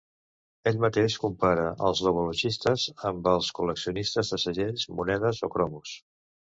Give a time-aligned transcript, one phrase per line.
[0.69, 5.99] Ell mateix compara els "logologistes" amb els col·leccionistes de segells, monedes o cromos.